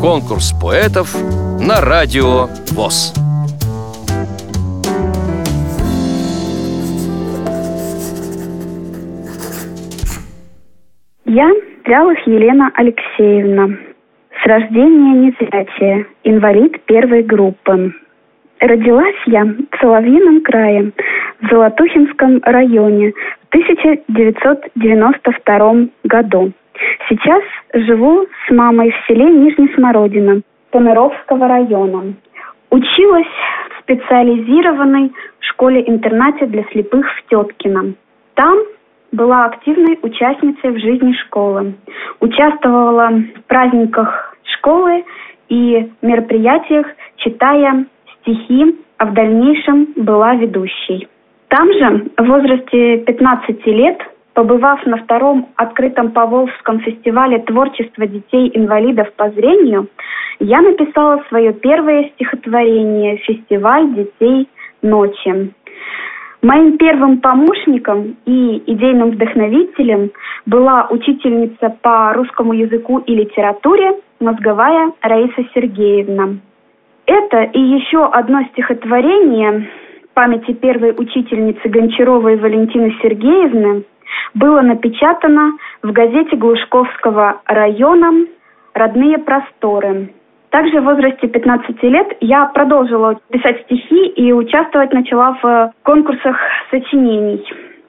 Конкурс 0.00 0.52
поэтов 0.60 1.14
на 1.60 1.80
радио 1.80 2.48
ВОЗ. 2.72 3.14
Я 11.24 11.50
Трялых 11.84 12.18
Елена 12.26 12.70
Алексеевна. 12.74 13.76
С 14.42 14.46
рождения 14.46 15.14
незрячая, 15.14 16.06
инвалид 16.24 16.80
первой 16.84 17.22
группы. 17.22 17.92
Родилась 18.60 19.16
я 19.26 19.44
в 19.44 19.80
Соловьином 19.80 20.42
крае, 20.42 20.92
в 21.40 21.48
Золотухинском 21.50 22.40
районе 22.44 23.12
1992 23.52 25.74
году. 26.04 26.52
Сейчас 27.08 27.42
живу 27.74 28.26
с 28.46 28.50
мамой 28.50 28.90
в 28.90 28.96
селе 29.06 29.26
Нижний 29.26 29.72
Смородино 29.74 30.40
Померовского 30.70 31.48
района. 31.48 32.14
Училась 32.70 33.26
в 33.76 33.80
специализированной 33.82 35.12
школе-интернате 35.40 36.46
для 36.46 36.64
слепых 36.72 37.06
в 37.06 37.24
Теткино. 37.28 37.92
Там 38.34 38.58
была 39.12 39.44
активной 39.44 39.98
участницей 40.00 40.70
в 40.70 40.78
жизни 40.78 41.12
школы. 41.26 41.74
Участвовала 42.20 43.10
в 43.10 43.42
праздниках 43.46 44.34
школы 44.44 45.04
и 45.50 45.90
мероприятиях, 46.00 46.86
читая 47.16 47.84
стихи, 48.20 48.74
а 48.96 49.04
в 49.04 49.12
дальнейшем 49.12 49.88
была 49.96 50.34
ведущей. 50.36 51.06
Там 51.52 51.70
же, 51.70 52.06
в 52.16 52.24
возрасте 52.24 52.96
15 53.04 53.66
лет, 53.66 53.98
побывав 54.32 54.86
на 54.86 54.96
втором 54.96 55.48
открытом 55.56 56.12
Поволжском 56.12 56.80
фестивале 56.80 57.40
творчества 57.40 58.06
детей-инвалидов 58.06 59.12
по 59.16 59.28
зрению, 59.28 59.88
я 60.40 60.62
написала 60.62 61.22
свое 61.28 61.52
первое 61.52 62.08
стихотворение 62.14 63.18
«Фестиваль 63.18 63.92
детей 63.92 64.48
ночи». 64.80 65.52
Моим 66.40 66.78
первым 66.78 67.20
помощником 67.20 68.16
и 68.24 68.62
идейным 68.66 69.10
вдохновителем 69.10 70.10
была 70.46 70.86
учительница 70.88 71.76
по 71.82 72.14
русскому 72.14 72.54
языку 72.54 73.00
и 73.00 73.14
литературе 73.14 74.00
мозговая 74.20 74.92
Раиса 75.02 75.44
Сергеевна. 75.54 76.38
Это 77.04 77.42
и 77.42 77.60
еще 77.60 78.06
одно 78.06 78.42
стихотворение 78.52 79.68
памяти 80.14 80.52
первой 80.52 80.92
учительницы 80.96 81.68
Гончаровой 81.68 82.36
Валентины 82.36 82.96
Сергеевны 83.02 83.84
было 84.34 84.60
напечатано 84.60 85.52
в 85.82 85.92
газете 85.92 86.36
Глушковского 86.36 87.40
района 87.46 88.26
«Родные 88.74 89.18
просторы». 89.18 90.12
Также 90.50 90.80
в 90.80 90.84
возрасте 90.84 91.28
15 91.28 91.82
лет 91.84 92.08
я 92.20 92.44
продолжила 92.46 93.18
писать 93.30 93.62
стихи 93.62 94.08
и 94.08 94.32
участвовать 94.32 94.92
начала 94.92 95.38
в 95.42 95.72
конкурсах 95.82 96.36
сочинений. 96.70 97.42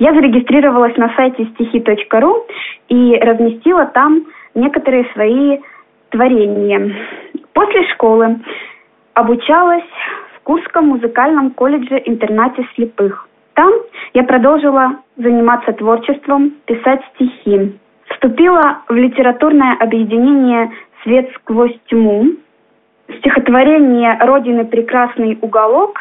Я 0.00 0.12
зарегистрировалась 0.12 0.96
на 0.96 1.14
сайте 1.14 1.44
стихи.ру 1.54 2.46
и 2.88 3.16
разместила 3.16 3.86
там 3.86 4.24
некоторые 4.54 5.08
свои 5.12 5.58
творения. 6.10 6.96
После 7.52 7.84
школы 7.92 8.38
обучалась 9.14 9.84
Курском 10.48 10.86
музыкальном 10.88 11.50
колледже-интернате 11.50 12.66
слепых. 12.74 13.28
Там 13.52 13.70
я 14.14 14.24
продолжила 14.24 14.94
заниматься 15.18 15.74
творчеством, 15.74 16.54
писать 16.64 17.02
стихи. 17.14 17.78
Вступила 18.08 18.78
в 18.88 18.94
литературное 18.94 19.76
объединение 19.78 20.70
«Свет 21.02 21.30
сквозь 21.34 21.78
тьму», 21.90 22.28
Стихотворение 23.18 24.16
«Родины 24.20 24.64
прекрасный 24.64 25.36
уголок» 25.42 25.98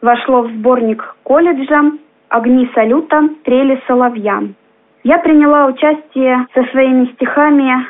вошло 0.00 0.42
в 0.42 0.50
сборник 0.52 1.16
колледжа 1.24 1.90
«Огни 2.28 2.70
салюта. 2.74 3.28
Трели 3.42 3.82
соловья». 3.88 4.44
Я 5.02 5.18
приняла 5.18 5.66
участие 5.66 6.46
со 6.54 6.62
своими 6.70 7.06
стихами 7.14 7.84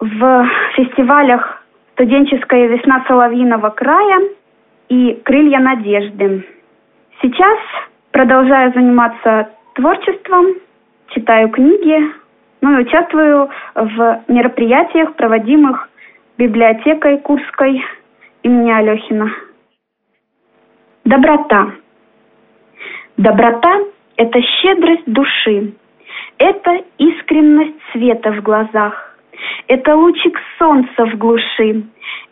в 0.00 0.48
фестивалях 0.74 1.64
«Студенческая 1.92 2.66
весна 2.66 3.04
Соловьиного 3.06 3.70
края» 3.70 4.18
и 4.88 5.20
«Крылья 5.24 5.58
надежды». 5.58 6.46
Сейчас 7.22 7.58
продолжаю 8.10 8.72
заниматься 8.72 9.50
творчеством, 9.74 10.46
читаю 11.08 11.48
книги, 11.50 12.12
ну 12.60 12.78
и 12.78 12.82
участвую 12.82 13.50
в 13.74 14.22
мероприятиях, 14.28 15.14
проводимых 15.14 15.88
библиотекой 16.38 17.18
Курской 17.18 17.82
имени 18.42 18.70
Алехина. 18.70 19.30
Доброта. 21.04 21.72
Доброта– 23.16 23.80
это 24.16 24.40
щедрость 24.40 25.06
души, 25.06 25.74
это 26.38 26.82
искренность 26.98 27.78
света 27.92 28.32
в 28.32 28.42
глазах, 28.42 29.16
это 29.68 29.94
лучик 29.94 30.38
солнца 30.58 31.06
в 31.06 31.16
глуши, 31.16 31.84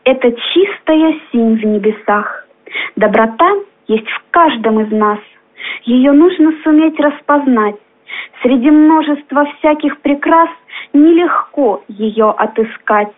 это 0.04 0.32
чистая 0.32 1.14
синь 1.30 1.56
в 1.56 1.64
небесах. 1.64 2.41
Доброта 2.97 3.50
есть 3.88 4.09
в 4.09 4.22
каждом 4.31 4.81
из 4.81 4.91
нас. 4.91 5.19
Ее 5.84 6.12
нужно 6.12 6.53
суметь 6.62 6.99
распознать. 6.99 7.77
Среди 8.43 8.71
множества 8.71 9.47
всяких 9.59 9.99
прекрас 10.00 10.49
нелегко 10.93 11.83
ее 11.88 12.31
отыскать. 12.31 13.12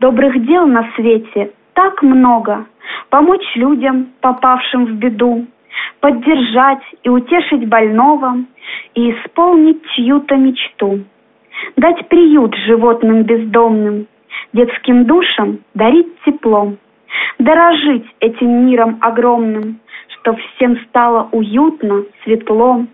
Добрых 0.00 0.44
дел 0.46 0.66
на 0.66 0.90
свете 0.96 1.52
так 1.74 2.02
много. 2.02 2.66
Помочь 3.10 3.44
людям, 3.54 4.08
попавшим 4.20 4.86
в 4.86 4.92
беду, 4.94 5.46
поддержать 6.00 6.82
и 7.02 7.08
утешить 7.08 7.68
больного 7.68 8.36
и 8.94 9.10
исполнить 9.12 9.82
чью-то 9.94 10.36
мечту. 10.36 11.00
Дать 11.76 12.08
приют 12.08 12.54
животным 12.66 13.22
бездомным, 13.22 14.06
детским 14.52 15.04
душам 15.04 15.58
дарить 15.74 16.08
тепло. 16.24 16.74
Дорожить 17.38 18.06
этим 18.20 18.66
миром 18.66 18.98
огромным, 19.00 19.80
чтоб 20.08 20.38
всем 20.38 20.78
стало 20.88 21.28
уютно, 21.32 22.04
светло. 22.22 22.84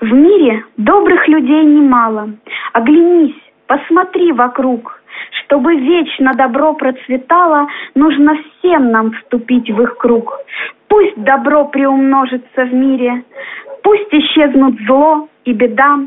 В 0.00 0.12
мире 0.12 0.64
добрых 0.76 1.28
людей 1.28 1.64
немало. 1.64 2.30
Оглянись, 2.72 3.40
посмотри 3.66 4.32
вокруг. 4.32 5.00
Чтобы 5.30 5.76
вечно 5.76 6.32
добро 6.34 6.74
процветало, 6.74 7.68
нужно 7.94 8.36
всем 8.36 8.90
нам 8.90 9.12
вступить 9.12 9.70
в 9.70 9.82
их 9.82 9.96
круг. 9.96 10.38
Пусть 10.88 11.16
добро 11.16 11.66
приумножится 11.66 12.64
в 12.64 12.72
мире, 12.72 13.24
пусть 13.82 14.12
исчезнут 14.12 14.80
зло 14.86 15.28
и 15.44 15.52
беда, 15.52 16.00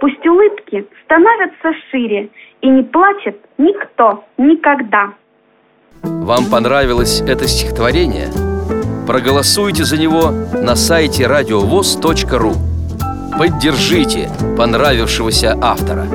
пусть 0.00 0.26
улыбки 0.26 0.86
становятся 1.04 1.72
шире, 1.90 2.28
и 2.60 2.68
не 2.68 2.82
плачет 2.82 3.36
никто 3.58 4.24
никогда. 4.38 5.12
Вам 6.22 6.46
понравилось 6.46 7.20
это 7.20 7.48
стихотворение? 7.48 8.30
Проголосуйте 9.08 9.84
за 9.84 9.98
него 9.98 10.30
на 10.30 10.76
сайте 10.76 11.26
радиовоз.ру 11.26 12.54
Поддержите 13.36 14.30
понравившегося 14.56 15.58
автора. 15.60 16.06